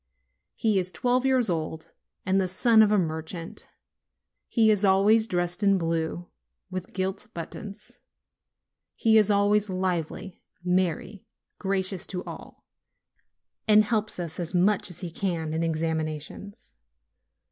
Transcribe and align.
He 0.55 0.79
is 0.79 0.91
twelve 0.91 1.27
years 1.27 1.47
old, 1.47 1.91
and 2.25 2.41
the 2.41 2.47
son 2.47 2.81
of 2.81 2.91
a 2.91 2.97
merchant; 2.97 3.67
he 4.47 4.71
is 4.71 4.83
always 4.83 5.27
dressed 5.27 5.61
in 5.61 5.77
blue, 5.77 6.27
with 6.71 6.93
gilt 6.93 7.27
buttons; 7.35 7.99
he 8.95 9.19
is 9.19 9.29
always 9.29 9.69
lively, 9.69 10.41
merry, 10.63 11.27
gracious 11.59 12.07
to 12.07 12.23
all, 12.23 12.65
and 13.67 13.83
helps 13.83 14.19
us 14.19 14.39
as 14.39 14.55
much 14.55 14.89
as 14.89 15.01
he 15.01 15.11
can 15.11 15.53
in 15.53 15.61
examinations. 15.61 16.73